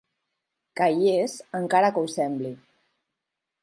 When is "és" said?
1.25-1.37